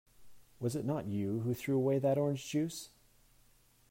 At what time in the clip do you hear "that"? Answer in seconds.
1.99-2.17